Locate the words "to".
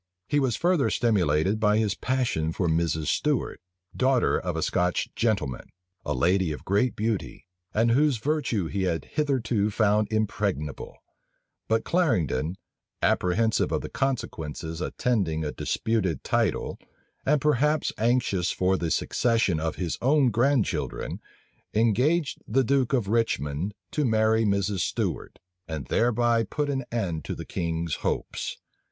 23.91-24.03, 27.25-27.35